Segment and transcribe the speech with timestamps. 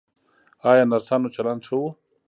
[0.69, 1.83] ایا نرسانو چلند ښه و؟